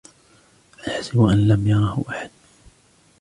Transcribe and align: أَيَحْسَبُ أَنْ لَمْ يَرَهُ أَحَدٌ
أَيَحْسَبُ 0.87 1.21
أَنْ 1.21 1.47
لَمْ 1.47 1.67
يَرَهُ 1.67 2.03
أَحَدٌ 2.09 2.29